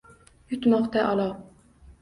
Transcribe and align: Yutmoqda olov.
Yutmoqda 0.53 1.05
olov. 1.13 1.37